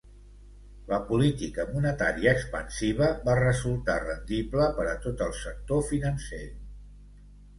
[0.91, 6.43] La política monetària expansiva va resultar rendible per a tot el sector financer.